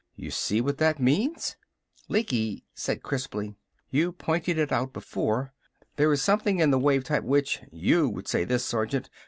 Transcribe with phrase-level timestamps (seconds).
[0.15, 1.57] You see what that means?"
[2.09, 3.53] Lecky said crisply:
[3.91, 5.53] "You pointed it out before.
[5.95, 9.11] There is something in the wave type which you would say this, Sergeant!